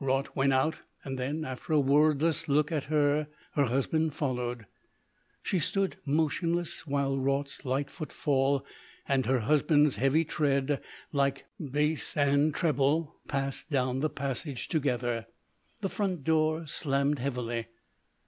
[0.00, 4.66] Raut went out, and then, after a wordless look at her, her husband followed.
[5.42, 8.66] She stood motionless while Raut's light footfall
[9.08, 15.24] and her husband's heavy tread, like bass and treble, passed down the passage together.
[15.80, 17.68] The front door slammed heavily.